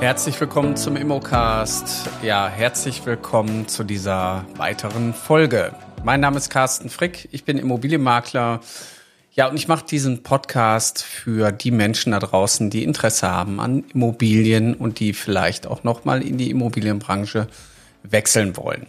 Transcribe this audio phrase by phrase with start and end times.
[0.00, 2.08] Herzlich willkommen zum Immocast.
[2.22, 5.74] Ja, herzlich willkommen zu dieser weiteren Folge.
[6.02, 8.60] Mein Name ist Carsten Frick, ich bin Immobilienmakler.
[9.32, 13.84] Ja, und ich mache diesen Podcast für die Menschen da draußen, die Interesse haben an
[13.92, 17.46] Immobilien und die vielleicht auch noch mal in die Immobilienbranche
[18.02, 18.86] wechseln wollen.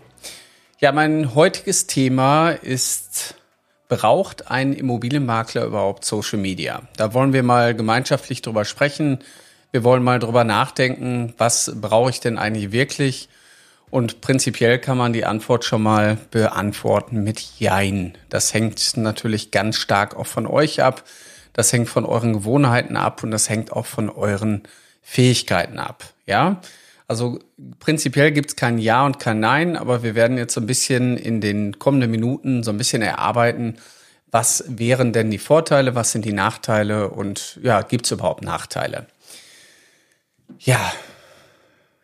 [0.80, 3.36] Ja, mein heutiges Thema ist
[3.90, 6.84] braucht ein Immobilienmakler überhaupt Social Media?
[6.96, 9.20] Da wollen wir mal gemeinschaftlich drüber sprechen
[9.71, 13.29] wir wollen mal drüber nachdenken, was brauche ich denn eigentlich wirklich?
[13.89, 18.17] Und prinzipiell kann man die Antwort schon mal beantworten mit Jein.
[18.29, 21.03] Das hängt natürlich ganz stark auch von euch ab.
[21.53, 24.63] Das hängt von euren Gewohnheiten ab und das hängt auch von euren
[25.02, 26.05] Fähigkeiten ab.
[26.26, 26.62] Ja,
[27.07, 27.40] also
[27.79, 31.17] prinzipiell gibt es kein Ja und kein Nein, aber wir werden jetzt so ein bisschen
[31.17, 33.76] in den kommenden Minuten so ein bisschen erarbeiten,
[34.31, 39.07] was wären denn die Vorteile, was sind die Nachteile und ja, gibt es überhaupt Nachteile?
[40.60, 40.91] Ja,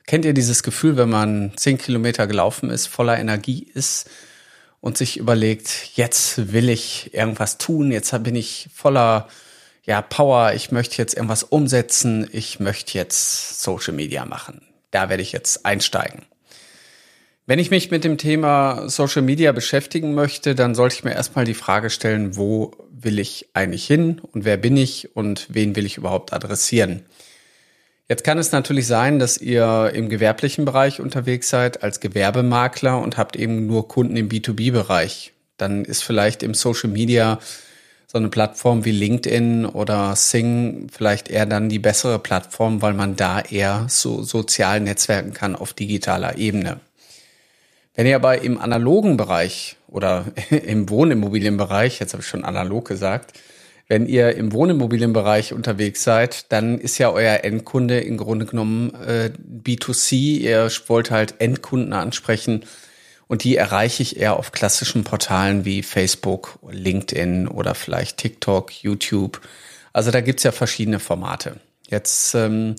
[0.05, 4.09] kennt ihr dieses Gefühl, wenn man zehn Kilometer gelaufen ist, voller Energie ist
[4.81, 9.27] und sich überlegt, jetzt will ich irgendwas tun, jetzt bin ich voller
[9.83, 14.61] ja, Power, ich möchte jetzt irgendwas umsetzen, ich möchte jetzt Social Media machen.
[14.91, 16.23] Da werde ich jetzt einsteigen.
[17.45, 21.45] Wenn ich mich mit dem Thema Social Media beschäftigen möchte, dann sollte ich mir erstmal
[21.45, 25.85] die Frage stellen, wo will ich eigentlich hin und wer bin ich und wen will
[25.85, 27.05] ich überhaupt adressieren?
[28.09, 33.17] Jetzt kann es natürlich sein, dass ihr im gewerblichen Bereich unterwegs seid als Gewerbemakler und
[33.17, 35.33] habt eben nur Kunden im B2B-Bereich.
[35.57, 37.39] Dann ist vielleicht im Social Media
[38.09, 43.17] so eine Plattform wie LinkedIn oder Sing vielleicht eher dann die bessere Plattform, weil man
[43.17, 46.79] da eher so sozial netzwerken kann auf digitaler Ebene.
[47.93, 53.37] Wenn ihr aber im analogen Bereich oder im Wohnimmobilienbereich, jetzt habe ich schon analog gesagt,
[53.87, 59.31] wenn ihr im Wohnimmobilienbereich unterwegs seid, dann ist ja euer Endkunde im Grunde genommen äh,
[59.63, 60.39] B2C.
[60.39, 62.65] Ihr wollt halt Endkunden ansprechen
[63.27, 69.41] und die erreiche ich eher auf klassischen Portalen wie Facebook, LinkedIn oder vielleicht TikTok, YouTube.
[69.93, 71.59] Also da gibt's ja verschiedene Formate.
[71.89, 72.75] Jetzt ähm,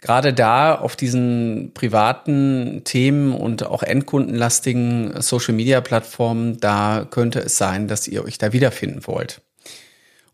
[0.00, 8.08] gerade da auf diesen privaten Themen und auch endkundenlastigen Social-Media-Plattformen, da könnte es sein, dass
[8.08, 9.42] ihr euch da wiederfinden wollt.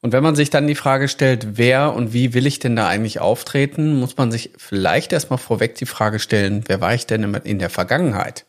[0.01, 2.87] Und wenn man sich dann die Frage stellt, wer und wie will ich denn da
[2.87, 7.35] eigentlich auftreten, muss man sich vielleicht erstmal vorweg die Frage stellen, wer war ich denn
[7.35, 8.45] in der Vergangenheit?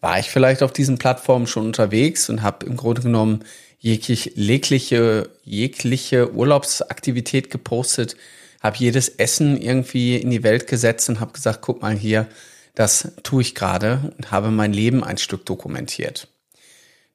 [0.00, 3.40] War ich vielleicht auf diesen Plattformen schon unterwegs und habe im Grunde genommen
[3.78, 8.16] jegliche, jegliche Urlaubsaktivität gepostet,
[8.62, 12.26] habe jedes Essen irgendwie in die Welt gesetzt und habe gesagt, guck mal hier,
[12.74, 16.28] das tue ich gerade und habe mein Leben ein Stück dokumentiert.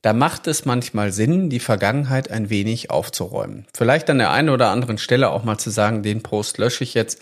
[0.02, 3.68] Da macht es manchmal Sinn, die Vergangenheit ein wenig aufzuräumen.
[3.76, 6.96] Vielleicht an der einen oder anderen Stelle auch mal zu sagen, den Post lösche ich
[6.96, 7.22] jetzt,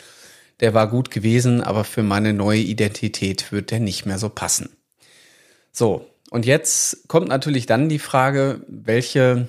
[0.61, 4.69] der war gut gewesen, aber für meine neue Identität wird der nicht mehr so passen.
[5.71, 9.47] So, und jetzt kommt natürlich dann die Frage, welche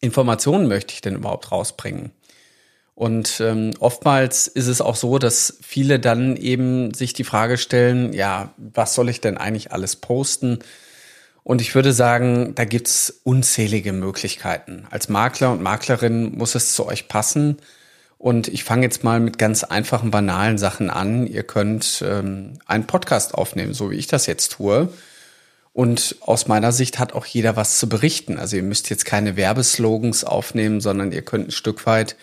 [0.00, 2.12] Informationen möchte ich denn überhaupt rausbringen?
[2.94, 8.12] Und ähm, oftmals ist es auch so, dass viele dann eben sich die Frage stellen,
[8.12, 10.58] ja, was soll ich denn eigentlich alles posten?
[11.42, 14.86] Und ich würde sagen, da gibt's unzählige Möglichkeiten.
[14.90, 17.56] Als Makler und Maklerin muss es zu euch passen.
[18.18, 21.26] Und ich fange jetzt mal mit ganz einfachen, banalen Sachen an.
[21.26, 24.90] Ihr könnt ähm, einen Podcast aufnehmen, so wie ich das jetzt tue.
[25.72, 28.38] Und aus meiner Sicht hat auch jeder was zu berichten.
[28.38, 32.16] Also ihr müsst jetzt keine Werbeslogans aufnehmen, sondern ihr könnt ein Stück weit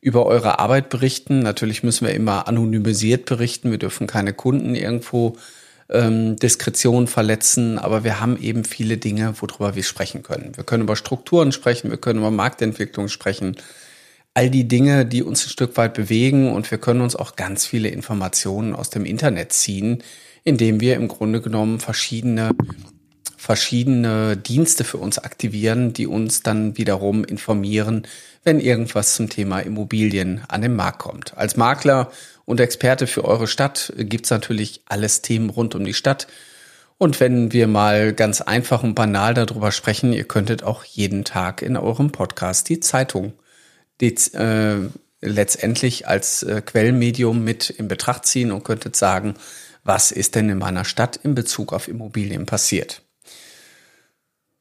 [0.00, 1.40] über eure Arbeit berichten.
[1.40, 3.70] Natürlich müssen wir immer anonymisiert berichten.
[3.70, 5.36] Wir dürfen keine Kunden irgendwo
[5.88, 10.56] ähm, Diskretion verletzen, aber wir haben eben viele Dinge, worüber wir sprechen können.
[10.56, 13.56] Wir können über Strukturen sprechen, wir können über Marktentwicklung sprechen,
[14.34, 17.64] all die Dinge, die uns ein Stück weit bewegen und wir können uns auch ganz
[17.64, 20.02] viele Informationen aus dem Internet ziehen,
[20.44, 22.50] indem wir im Grunde genommen verschiedene
[23.36, 28.06] verschiedene Dienste für uns aktivieren, die uns dann wiederum informieren,
[28.44, 31.36] wenn irgendwas zum Thema Immobilien an den Markt kommt.
[31.36, 32.10] Als Makler
[32.44, 36.26] und Experte für eure Stadt gibt's natürlich alles Themen rund um die Stadt.
[36.98, 41.60] Und wenn wir mal ganz einfach und banal darüber sprechen, ihr könntet auch jeden Tag
[41.60, 43.34] in eurem Podcast die Zeitung
[44.00, 44.88] die, äh,
[45.20, 49.34] letztendlich als äh, Quellmedium mit in Betracht ziehen und könntet sagen,
[49.84, 53.02] was ist denn in meiner Stadt in Bezug auf Immobilien passiert.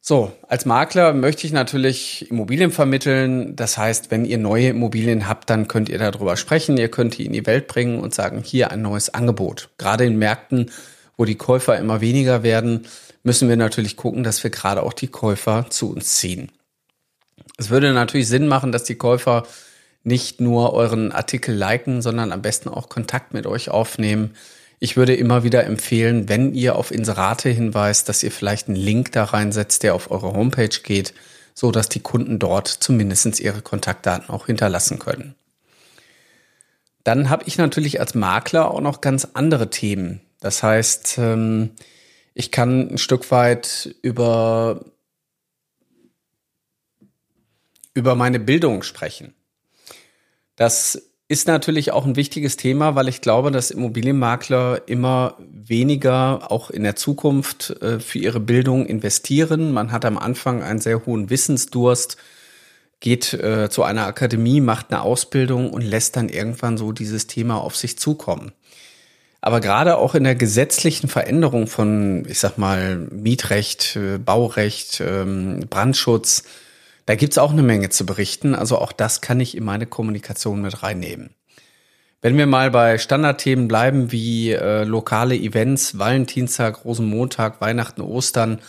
[0.08, 3.56] So, als Makler möchte ich natürlich Immobilien vermitteln.
[3.56, 6.78] Das heißt, wenn ihr neue Immobilien habt, dann könnt ihr darüber sprechen.
[6.78, 9.70] Ihr könnt die in die Welt bringen und sagen, hier ein neues Angebot.
[9.80, 10.70] Gerade in Märkten,
[11.18, 12.86] wo die Käufer immer weniger werden,
[13.24, 16.52] müssen wir natürlich gucken, dass wir gerade auch die Käufer zu uns ziehen.
[17.58, 19.48] Es würde natürlich Sinn machen, dass die Käufer
[20.04, 24.36] nicht nur euren Artikel liken, sondern am besten auch Kontakt mit euch aufnehmen.
[24.80, 29.12] Ich würde immer wieder empfehlen, wenn ihr auf Inserate hinweist, dass ihr vielleicht einen Link
[29.12, 31.14] da reinsetzt, der auf eure Homepage geht,
[31.54, 35.36] so dass die Kunden dort zumindest ihre Kontaktdaten auch hinterlassen können.
[37.04, 40.22] Dann habe ich natürlich als Makler auch noch ganz andere Themen.
[40.40, 41.72] Das heißt, ähm,
[42.34, 44.84] ich kann ein Stück weit über,
[47.94, 49.34] über meine Bildung sprechen.
[50.56, 56.70] Das ist natürlich auch ein wichtiges Thema, weil ich glaube, dass Immobilienmakler immer weniger auch
[56.70, 59.72] in der Zukunft äh, für ihre Bildung investieren.
[59.72, 62.18] Man hat am Anfang einen sehr hohen Wissensdurst,
[63.00, 67.56] geht äh, zu einer Akademie, macht eine Ausbildung und lässt dann irgendwann so dieses Thema
[67.56, 68.52] auf sich zukommen.
[69.42, 75.62] Aber gerade auch in der gesetzlichen Veränderung von, ich sag mal, Mietrecht, äh, Baurecht, ähm,
[75.70, 76.44] Brandschutz,
[77.06, 78.56] da gibt's auch eine Menge zu berichten.
[78.56, 81.36] Also auch das kann ich in meine Kommunikation mit reinnehmen.
[82.22, 88.60] Wenn wir mal bei Standardthemen bleiben wie äh, lokale Events, Valentinstag, Rosenmontag, Weihnachten, Ostern,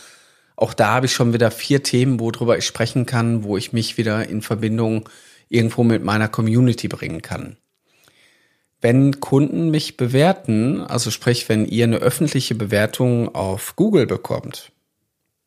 [0.55, 3.97] auch da habe ich schon wieder vier Themen, worüber ich sprechen kann, wo ich mich
[3.97, 5.09] wieder in Verbindung
[5.49, 7.57] irgendwo mit meiner Community bringen kann
[8.81, 14.71] wenn Kunden mich bewerten, also sprich, wenn ihr eine öffentliche Bewertung auf Google bekommt,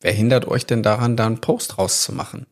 [0.01, 2.45] wer hindert euch denn daran, da einen Post rauszumachen?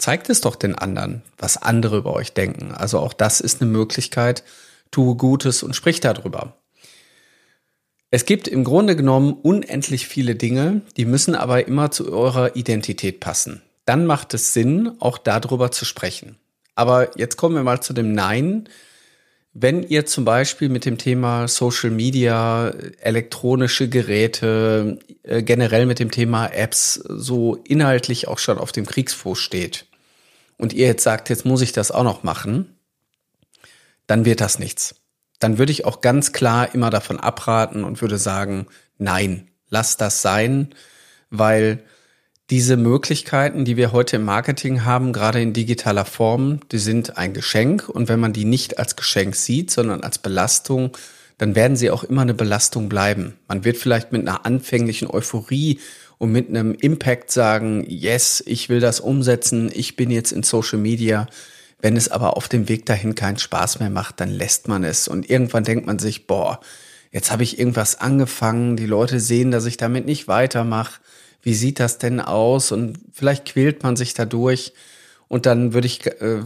[0.00, 2.72] Zeigt es doch den anderen, was andere über euch denken.
[2.72, 4.44] Also auch das ist eine Möglichkeit.
[4.90, 6.56] Tue Gutes und sprich darüber.
[8.10, 13.20] Es gibt im Grunde genommen unendlich viele Dinge, die müssen aber immer zu eurer Identität
[13.20, 13.60] passen.
[13.84, 16.36] Dann macht es Sinn, auch darüber zu sprechen.
[16.74, 18.70] Aber jetzt kommen wir mal zu dem Nein,
[19.52, 22.70] wenn ihr zum Beispiel mit dem Thema Social Media,
[23.00, 29.38] elektronische Geräte, äh, generell mit dem Thema Apps so inhaltlich auch schon auf dem Kriegsfuß
[29.38, 29.89] steht
[30.60, 32.76] und ihr jetzt sagt, jetzt muss ich das auch noch machen,
[34.06, 34.96] dann wird das nichts.
[35.38, 38.66] Dann würde ich auch ganz klar immer davon abraten und würde sagen,
[38.98, 40.74] nein, lass das sein,
[41.30, 41.82] weil
[42.50, 47.32] diese Möglichkeiten, die wir heute im Marketing haben, gerade in digitaler Form, die sind ein
[47.32, 47.88] Geschenk.
[47.88, 50.96] Und wenn man die nicht als Geschenk sieht, sondern als Belastung,
[51.38, 53.38] dann werden sie auch immer eine Belastung bleiben.
[53.46, 55.78] Man wird vielleicht mit einer anfänglichen Euphorie
[56.20, 60.78] und mit einem Impact sagen, yes, ich will das umsetzen, ich bin jetzt in Social
[60.78, 61.26] Media.
[61.80, 65.08] Wenn es aber auf dem Weg dahin keinen Spaß mehr macht, dann lässt man es.
[65.08, 66.60] Und irgendwann denkt man sich, boah,
[67.10, 71.00] jetzt habe ich irgendwas angefangen, die Leute sehen, dass ich damit nicht weitermache
[71.42, 72.72] wie sieht das denn aus?
[72.72, 74.72] Und vielleicht quält man sich dadurch.
[75.28, 76.42] Und dann würde ich äh,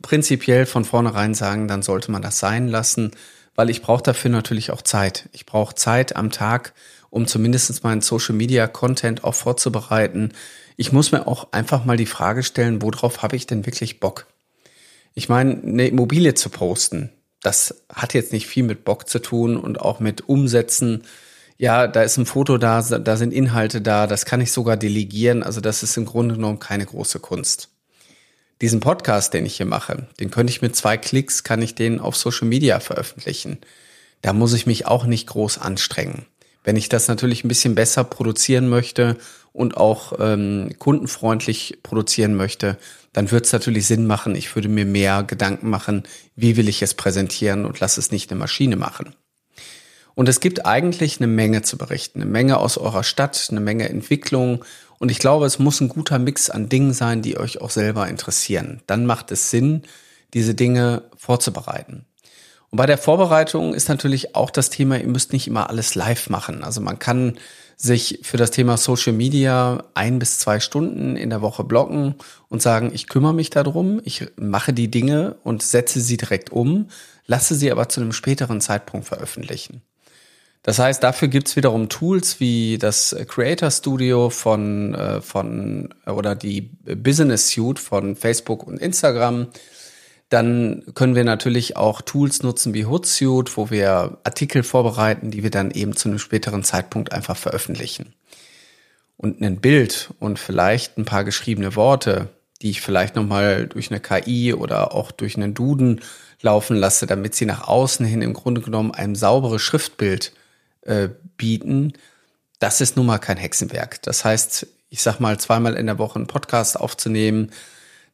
[0.00, 3.12] prinzipiell von vornherein sagen, dann sollte man das sein lassen,
[3.54, 5.28] weil ich brauche dafür natürlich auch Zeit.
[5.32, 6.72] Ich brauche Zeit am Tag,
[7.12, 10.32] um zumindest meinen Social Media Content auch vorzubereiten.
[10.76, 14.26] Ich muss mir auch einfach mal die Frage stellen, worauf habe ich denn wirklich Bock?
[15.14, 17.10] Ich meine, eine Immobilie zu posten,
[17.42, 21.02] das hat jetzt nicht viel mit Bock zu tun und auch mit Umsätzen
[21.58, 25.44] ja, da ist ein Foto da, da sind Inhalte da, das kann ich sogar delegieren.
[25.44, 27.68] Also das ist im Grunde genommen keine große Kunst.
[28.60, 32.00] Diesen Podcast, den ich hier mache, den könnte ich mit zwei Klicks, kann ich den
[32.00, 33.58] auf Social Media veröffentlichen.
[34.22, 36.26] Da muss ich mich auch nicht groß anstrengen.
[36.64, 39.16] Wenn ich das natürlich ein bisschen besser produzieren möchte
[39.52, 42.78] und auch ähm, kundenfreundlich produzieren möchte,
[43.12, 44.34] dann wird es natürlich Sinn machen.
[44.34, 46.04] Ich würde mir mehr Gedanken machen,
[46.36, 49.14] wie will ich es präsentieren und lass es nicht eine Maschine machen.
[50.14, 53.88] Und es gibt eigentlich eine Menge zu berichten, eine Menge aus eurer Stadt, eine Menge
[53.88, 54.64] Entwicklung.
[54.98, 58.08] Und ich glaube, es muss ein guter Mix an Dingen sein, die euch auch selber
[58.08, 58.82] interessieren.
[58.86, 59.82] Dann macht es Sinn,
[60.34, 62.06] diese Dinge vorzubereiten.
[62.72, 66.30] Und bei der Vorbereitung ist natürlich auch das Thema, ihr müsst nicht immer alles live
[66.30, 66.64] machen.
[66.64, 67.36] Also man kann
[67.76, 72.14] sich für das Thema Social Media ein bis zwei Stunden in der Woche blocken
[72.48, 76.88] und sagen, ich kümmere mich darum, ich mache die Dinge und setze sie direkt um,
[77.26, 79.82] lasse sie aber zu einem späteren Zeitpunkt veröffentlichen.
[80.62, 86.62] Das heißt, dafür gibt's wiederum Tools wie das Creator Studio von, äh, von oder die
[86.62, 89.48] Business Suite von Facebook und Instagram.
[90.32, 95.50] Dann können wir natürlich auch Tools nutzen wie Hootsuite, wo wir Artikel vorbereiten, die wir
[95.50, 98.14] dann eben zu einem späteren Zeitpunkt einfach veröffentlichen.
[99.18, 102.30] Und ein Bild und vielleicht ein paar geschriebene Worte,
[102.62, 106.00] die ich vielleicht nochmal durch eine KI oder auch durch einen Duden
[106.40, 110.32] laufen lasse, damit sie nach außen hin im Grunde genommen ein sauberes Schriftbild
[110.80, 111.92] äh, bieten,
[112.58, 114.00] das ist nun mal kein Hexenwerk.
[114.00, 117.50] Das heißt, ich sag mal, zweimal in der Woche einen Podcast aufzunehmen,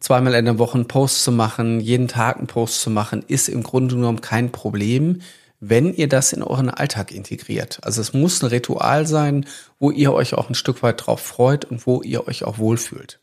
[0.00, 3.49] zweimal in der Woche einen Post zu machen, jeden Tag einen Post zu machen, ist
[3.49, 5.21] im Grunde genommen kein Problem,
[5.61, 7.81] wenn ihr das in euren Alltag integriert.
[7.83, 9.47] Also es muss ein Ritual sein,
[9.81, 13.19] wo ihr euch auch ein Stück weit drauf freut und wo ihr euch auch wohlfühlt.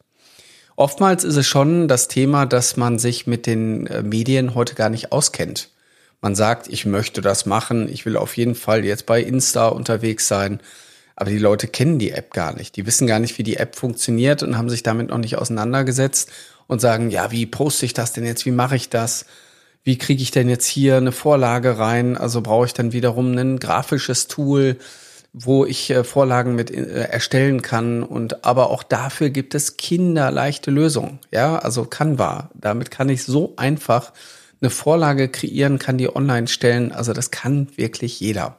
[0.75, 4.89] Oftmals ist es schon das Thema, dass man sich mit den äh, Medien heute gar
[4.89, 5.70] nicht auskennt.
[6.22, 10.27] Man sagt, ich möchte das machen, ich will auf jeden Fall jetzt bei Insta unterwegs
[10.27, 10.60] sein.
[11.15, 12.75] Aber die Leute kennen die App gar nicht.
[12.75, 16.29] Die wissen gar nicht, wie die App funktioniert und haben sich damit noch nicht auseinandergesetzt
[16.67, 18.45] und sagen, ja, wie poste ich das denn jetzt?
[18.45, 19.25] Wie mache ich das?
[19.84, 22.17] Wie kriege ich denn jetzt hier eine Vorlage rein?
[22.17, 24.77] Also brauche ich dann wiederum ein grafisches Tool,
[25.31, 28.01] wo ich äh, Vorlagen mit äh, erstellen kann.
[28.01, 31.19] Und aber auch dafür gibt es kinderleichte Lösungen.
[31.31, 32.50] Ja, also Canva.
[32.55, 34.12] Damit kann ich so einfach
[34.62, 36.91] eine Vorlage kreieren, kann die online stellen.
[36.91, 38.57] Also das kann wirklich jeder.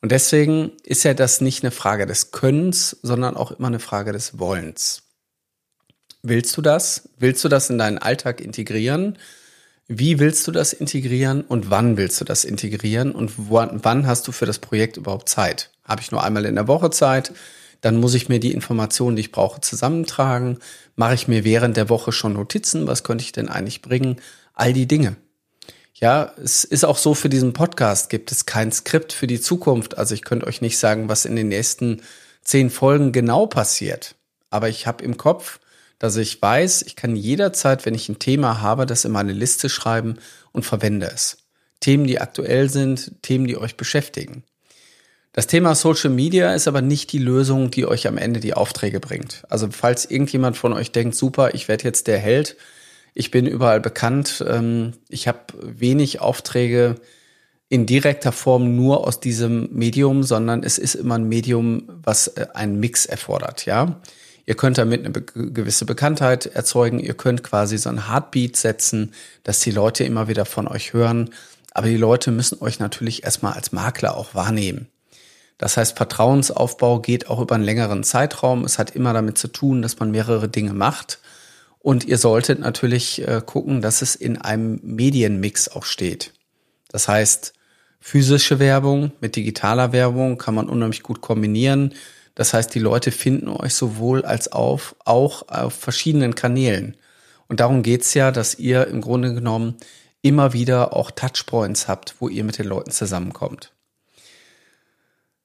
[0.00, 4.10] Und deswegen ist ja das nicht eine Frage des Könnens, sondern auch immer eine Frage
[4.10, 5.04] des Wollens.
[6.22, 7.08] Willst du das?
[7.18, 9.18] Willst du das in deinen Alltag integrieren?
[9.88, 14.32] Wie willst du das integrieren und wann willst du das integrieren und wann hast du
[14.32, 15.70] für das Projekt überhaupt Zeit?
[15.84, 17.32] Habe ich nur einmal in der Woche Zeit?
[17.80, 20.58] Dann muss ich mir die Informationen, die ich brauche, zusammentragen.
[20.94, 22.86] Mache ich mir während der Woche schon Notizen?
[22.86, 24.20] Was könnte ich denn eigentlich bringen?
[24.54, 25.16] All die Dinge.
[25.94, 29.98] Ja, es ist auch so für diesen Podcast gibt es kein Skript für die Zukunft.
[29.98, 32.00] Also ich könnte euch nicht sagen, was in den nächsten
[32.42, 34.14] zehn Folgen genau passiert.
[34.50, 35.58] Aber ich habe im Kopf,
[36.02, 39.68] dass ich weiß, ich kann jederzeit, wenn ich ein Thema habe, das in meine Liste
[39.68, 40.16] schreiben
[40.50, 41.38] und verwende es.
[41.78, 44.42] Themen, die aktuell sind, Themen, die euch beschäftigen.
[45.32, 48.98] Das Thema Social Media ist aber nicht die Lösung, die euch am Ende die Aufträge
[48.98, 49.44] bringt.
[49.48, 52.56] Also falls irgendjemand von euch denkt, super, ich werde jetzt der Held,
[53.14, 54.44] ich bin überall bekannt.
[54.44, 56.96] Ähm, ich habe wenig Aufträge
[57.68, 62.48] in direkter Form nur aus diesem Medium, sondern es ist immer ein Medium, was äh,
[62.54, 64.00] einen Mix erfordert, ja.
[64.44, 66.98] Ihr könnt damit eine gewisse Bekanntheit erzeugen.
[66.98, 69.12] Ihr könnt quasi so ein Heartbeat setzen,
[69.44, 71.30] dass die Leute immer wieder von euch hören.
[71.72, 74.88] Aber die Leute müssen euch natürlich erstmal als Makler auch wahrnehmen.
[75.58, 78.64] Das heißt, Vertrauensaufbau geht auch über einen längeren Zeitraum.
[78.64, 81.20] Es hat immer damit zu tun, dass man mehrere Dinge macht.
[81.78, 86.32] Und ihr solltet natürlich äh, gucken, dass es in einem Medienmix auch steht.
[86.88, 87.54] Das heißt,
[88.00, 91.94] physische Werbung mit digitaler Werbung kann man unheimlich gut kombinieren.
[92.34, 96.96] Das heißt, die Leute finden euch sowohl als auf, auch auf verschiedenen Kanälen.
[97.48, 99.76] Und darum geht's ja, dass ihr im Grunde genommen
[100.22, 103.72] immer wieder auch Touchpoints habt, wo ihr mit den Leuten zusammenkommt.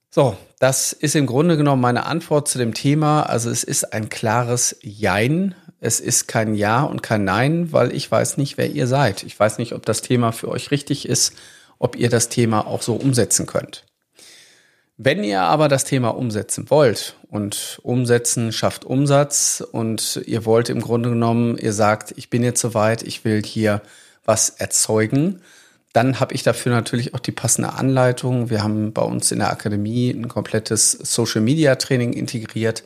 [0.10, 3.24] So, das ist im Grunde genommen meine Antwort zu dem Thema.
[3.24, 5.54] Also es ist ein klares Jein.
[5.80, 9.24] Es ist kein Ja und kein Nein, weil ich weiß nicht, wer ihr seid.
[9.24, 11.34] Ich weiß nicht, ob das Thema für euch richtig ist,
[11.78, 13.86] ob ihr das Thema auch so umsetzen könnt.
[15.00, 20.82] Wenn ihr aber das Thema umsetzen wollt und umsetzen schafft Umsatz und ihr wollt im
[20.82, 23.84] Grunde genommen, ihr sagt, ich bin jetzt soweit, ich will hier
[24.26, 25.42] was erzeugen,
[25.94, 28.50] dann habe ich dafür natürlich auch die passende Anleitung.
[28.50, 32.84] Wir haben bei uns in der Akademie ein komplettes Social Media Training integriert,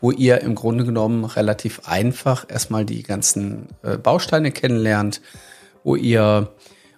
[0.00, 5.22] wo ihr im Grunde genommen relativ einfach erstmal die ganzen äh, Bausteine kennenlernt,
[5.82, 6.52] wo ihr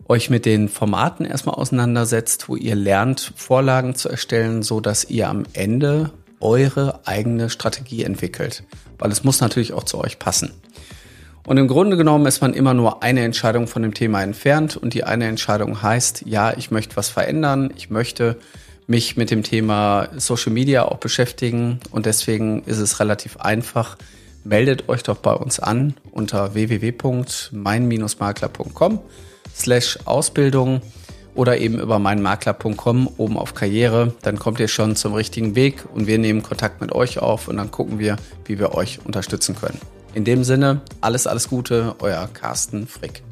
[0.09, 5.29] euch mit den Formaten erstmal auseinandersetzt, wo ihr lernt, Vorlagen zu erstellen, so dass ihr
[5.29, 6.11] am Ende
[6.41, 8.65] eure eigene Strategie entwickelt.
[8.99, 10.53] Weil es muss natürlich auch zu euch passen.
[11.47, 14.95] Und im Grunde genommen ist man immer nur eine Entscheidung von dem Thema entfernt und
[14.95, 18.37] die eine Entscheidung heißt, ja, ich möchte was verändern, ich möchte
[18.89, 23.99] mich mit dem Thema Social Media auch beschäftigen und deswegen ist es relativ einfach.
[24.45, 29.01] Meldet euch doch bei uns an unter www.mein-makler.com
[29.57, 30.83] slash Ausbildung
[31.35, 34.15] oder eben über meinmakler.com oben auf Karriere.
[34.23, 37.59] Dann kommt ihr schon zum richtigen Weg und wir nehmen Kontakt mit euch auf und
[37.59, 39.79] dann gucken wir, wie wir euch unterstützen können.
[40.15, 43.23] In dem Sinne, alles, alles Gute, euer Carsten Frick.